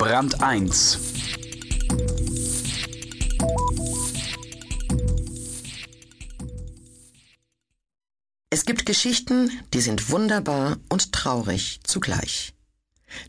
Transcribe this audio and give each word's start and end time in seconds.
Brand 0.00 0.42
1 0.42 0.98
Es 8.48 8.64
gibt 8.64 8.86
Geschichten, 8.86 9.50
die 9.74 9.82
sind 9.82 10.08
wunderbar 10.08 10.78
und 10.88 11.12
traurig 11.12 11.80
zugleich. 11.84 12.54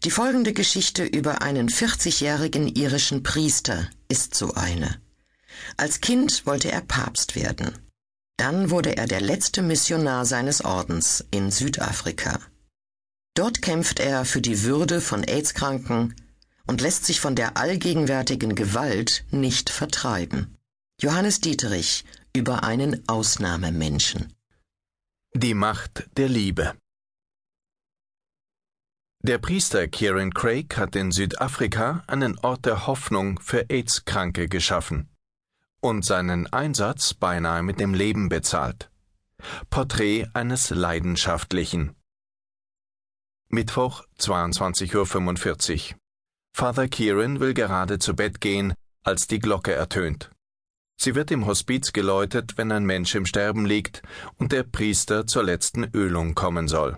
Die 0.05 0.11
folgende 0.11 0.53
Geschichte 0.53 1.03
über 1.03 1.41
einen 1.41 1.67
40-jährigen 1.67 2.69
irischen 2.69 3.21
Priester 3.21 3.89
ist 4.07 4.33
so 4.33 4.53
eine. 4.53 5.01
Als 5.75 5.99
Kind 5.99 6.45
wollte 6.45 6.71
er 6.71 6.79
Papst 6.79 7.35
werden. 7.35 7.79
Dann 8.37 8.69
wurde 8.69 8.95
er 8.95 9.07
der 9.07 9.19
letzte 9.19 9.61
Missionar 9.61 10.25
seines 10.25 10.63
Ordens 10.63 11.25
in 11.31 11.51
Südafrika. 11.51 12.39
Dort 13.33 13.61
kämpft 13.61 13.99
er 13.99 14.23
für 14.23 14.39
die 14.39 14.63
Würde 14.63 15.01
von 15.01 15.25
AIDS-Kranken 15.25 16.15
und 16.71 16.79
lässt 16.79 17.03
sich 17.03 17.19
von 17.19 17.35
der 17.35 17.57
allgegenwärtigen 17.57 18.55
Gewalt 18.55 19.25
nicht 19.29 19.69
vertreiben. 19.69 20.57
Johannes 21.01 21.41
Dieterich 21.41 22.05
über 22.33 22.63
einen 22.63 23.03
Ausnahmemenschen. 23.09 24.31
Die 25.33 25.53
Macht 25.53 26.07
der 26.15 26.29
Liebe 26.29 26.73
Der 29.19 29.37
Priester 29.37 29.89
Kieran 29.89 30.33
Craig 30.33 30.77
hat 30.77 30.95
in 30.95 31.11
Südafrika 31.11 32.05
einen 32.07 32.39
Ort 32.39 32.65
der 32.65 32.87
Hoffnung 32.87 33.41
für 33.41 33.69
AIDS-Kranke 33.69 34.47
geschaffen 34.47 35.09
und 35.81 36.05
seinen 36.05 36.47
Einsatz 36.53 37.13
beinahe 37.13 37.63
mit 37.63 37.81
dem 37.81 37.93
Leben 37.93 38.29
bezahlt. 38.29 38.89
Porträt 39.69 40.25
eines 40.33 40.69
Leidenschaftlichen. 40.69 41.97
Mittwoch, 43.49 44.05
22.45 44.19 45.95
Uhr. 45.95 46.00
Father 46.53 46.87
Kieran 46.87 47.39
will 47.39 47.53
gerade 47.53 47.99
zu 47.99 48.15
Bett 48.15 48.41
gehen, 48.41 48.73
als 49.03 49.27
die 49.27 49.39
Glocke 49.39 49.73
ertönt. 49.73 50.29
Sie 50.99 51.15
wird 51.15 51.31
im 51.31 51.47
Hospiz 51.47 51.93
geläutet, 51.93 52.57
wenn 52.57 52.71
ein 52.71 52.85
Mensch 52.85 53.15
im 53.15 53.25
Sterben 53.25 53.65
liegt 53.65 54.03
und 54.37 54.51
der 54.51 54.63
Priester 54.63 55.25
zur 55.25 55.43
letzten 55.43 55.85
Ölung 55.95 56.35
kommen 56.35 56.67
soll. 56.67 56.97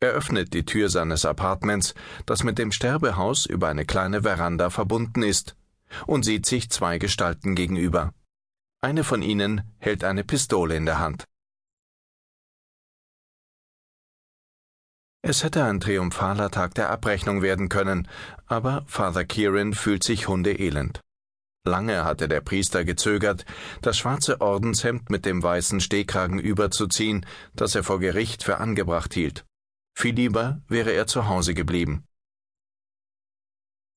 Er 0.00 0.10
öffnet 0.10 0.52
die 0.52 0.64
Tür 0.64 0.90
seines 0.90 1.24
Appartements, 1.24 1.94
das 2.26 2.44
mit 2.44 2.58
dem 2.58 2.70
Sterbehaus 2.70 3.46
über 3.46 3.68
eine 3.68 3.84
kleine 3.84 4.22
Veranda 4.22 4.70
verbunden 4.70 5.22
ist, 5.22 5.56
und 6.06 6.24
sieht 6.24 6.46
sich 6.46 6.70
zwei 6.70 6.98
Gestalten 6.98 7.54
gegenüber. 7.54 8.12
Eine 8.80 9.02
von 9.02 9.22
ihnen 9.22 9.62
hält 9.78 10.04
eine 10.04 10.22
Pistole 10.22 10.76
in 10.76 10.86
der 10.86 10.98
Hand. 10.98 11.24
Es 15.28 15.44
hätte 15.44 15.62
ein 15.62 15.78
triumphaler 15.78 16.50
Tag 16.50 16.74
der 16.74 16.88
Abrechnung 16.88 17.42
werden 17.42 17.68
können, 17.68 18.08
aber 18.46 18.82
Father 18.86 19.26
Kieran 19.26 19.74
fühlt 19.74 20.02
sich 20.02 20.26
hundeelend. 20.26 21.02
Lange 21.66 22.02
hatte 22.04 22.28
der 22.28 22.40
Priester 22.40 22.82
gezögert, 22.82 23.44
das 23.82 23.98
schwarze 23.98 24.40
Ordenshemd 24.40 25.10
mit 25.10 25.26
dem 25.26 25.42
weißen 25.42 25.82
Stehkragen 25.82 26.38
überzuziehen, 26.38 27.26
das 27.54 27.74
er 27.74 27.84
vor 27.84 28.00
Gericht 28.00 28.42
für 28.42 28.56
angebracht 28.56 29.12
hielt. 29.12 29.44
Viel 29.94 30.14
lieber 30.14 30.62
wäre 30.66 30.92
er 30.92 31.06
zu 31.06 31.28
Hause 31.28 31.52
geblieben. 31.52 32.04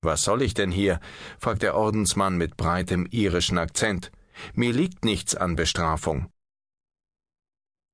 Was 0.02 0.24
soll 0.24 0.42
ich 0.42 0.54
denn 0.54 0.70
hier? 0.70 1.00
fragt 1.40 1.62
der 1.62 1.78
Ordensmann 1.78 2.36
mit 2.36 2.58
breitem 2.58 3.08
irischen 3.10 3.58
Akzent. 3.58 4.12
Mir 4.54 4.74
liegt 4.74 5.06
nichts 5.06 5.34
an 5.34 5.56
Bestrafung. 5.56 6.30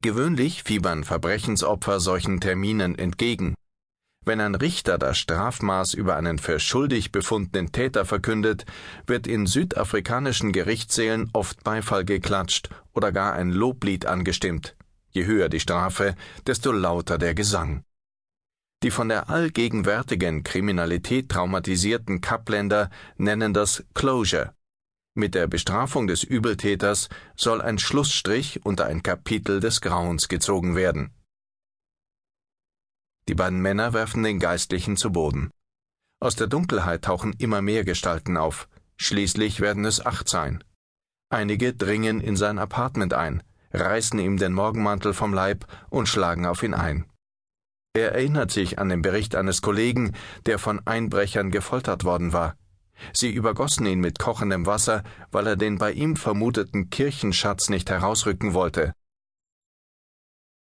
Gewöhnlich 0.04 0.64
fiebern 0.64 1.04
Verbrechensopfer 1.04 2.00
solchen 2.00 2.40
Terminen 2.40 2.98
entgegen. 3.00 3.56
Wenn 4.24 4.42
ein 4.42 4.56
Richter 4.56 4.98
das 4.98 5.18
Strafmaß 5.18 5.94
über 5.96 6.18
einen 6.18 6.38
für 6.38 6.60
schuldig 6.60 7.12
befundenen 7.12 7.72
Täter 7.72 8.06
verkündet, 8.06 8.66
wird 9.08 9.26
in 9.26 9.48
südafrikanischen 9.48 10.52
Gerichtssälen 10.52 11.30
oft 11.34 11.64
Beifall 11.64 12.06
geklatscht 12.06 12.70
oder 12.94 13.12
gar 13.12 13.34
ein 13.34 13.52
Loblied 13.52 14.06
angestimmt. 14.06 14.76
Je 15.10 15.26
höher 15.26 15.50
die 15.50 15.62
Strafe, 15.62 16.16
desto 16.46 16.72
lauter 16.72 17.18
der 17.18 17.34
Gesang. 17.34 17.84
Die 18.84 18.92
von 18.92 19.10
der 19.10 19.30
allgegenwärtigen 19.30 20.44
Kriminalität 20.44 21.30
traumatisierten 21.30 22.22
Kapländer 22.22 22.92
nennen 23.18 23.54
das 23.54 23.84
Closure, 23.96 24.54
mit 25.18 25.36
der 25.36 25.48
Bestrafung 25.48 26.08
des 26.08 26.24
Übeltäters 26.24 27.10
soll 27.36 27.62
ein 27.62 27.80
Schlussstrich 27.80 28.66
unter 28.66 28.86
ein 28.86 29.04
Kapitel 29.04 29.60
des 29.60 29.82
Grauens 29.82 30.28
gezogen 30.28 30.76
werden. 30.76 31.12
Die 33.28 33.36
beiden 33.36 33.62
Männer 33.62 33.94
werfen 33.94 34.24
den 34.24 34.40
Geistlichen 34.40 34.96
zu 34.96 35.12
Boden. 35.12 35.52
Aus 36.20 36.36
der 36.36 36.48
Dunkelheit 36.48 37.04
tauchen 37.04 37.34
immer 37.38 37.62
mehr 37.62 37.84
Gestalten 37.84 38.38
auf. 38.38 38.70
Schließlich 38.96 39.60
werden 39.60 39.86
es 39.86 40.06
acht 40.06 40.30
sein. 40.30 40.64
Einige 41.30 41.74
dringen 41.74 42.22
in 42.22 42.38
sein 42.38 42.58
Apartment 42.58 43.14
ein, 43.14 43.44
reißen 43.74 44.18
ihm 44.18 44.38
den 44.38 44.54
Morgenmantel 44.54 45.14
vom 45.14 45.34
Leib 45.34 45.66
und 45.90 46.08
schlagen 46.08 46.46
auf 46.46 46.64
ihn 46.64 46.74
ein. 46.74 47.06
Er 47.94 48.14
erinnert 48.14 48.52
sich 48.52 48.80
an 48.80 48.90
den 48.90 49.02
Bericht 49.02 49.36
eines 49.36 49.62
Kollegen, 49.62 50.14
der 50.46 50.60
von 50.60 50.86
Einbrechern 50.86 51.52
gefoltert 51.52 52.04
worden 52.04 52.32
war. 52.32 52.56
Sie 53.14 53.32
übergossen 53.32 53.86
ihn 53.86 54.00
mit 54.00 54.20
kochendem 54.20 54.66
Wasser, 54.66 55.04
weil 55.32 55.48
er 55.48 55.56
den 55.56 55.78
bei 55.78 55.92
ihm 55.92 56.16
vermuteten 56.16 56.90
Kirchenschatz 56.90 57.70
nicht 57.70 57.90
herausrücken 57.90 58.54
wollte. 58.54 58.94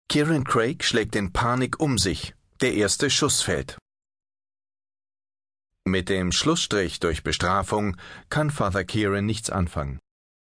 Kieran 0.09 0.45
Craig 0.45 0.85
schlägt 0.85 1.15
in 1.15 1.33
Panik 1.33 1.79
um 1.81 1.97
sich. 1.97 2.35
Der 2.61 2.75
erste 2.75 3.11
Schuss 3.11 3.43
fällt. 3.43 3.79
Mit 5.87 6.09
dem 6.09 6.31
Schlussstrich 6.31 7.01
durch 7.01 7.23
Bestrafung 7.23 7.97
kann 8.29 8.51
Father 8.51 8.85
Kieran 8.85 9.25
nichts 9.25 9.51
anfangen. 9.51 9.99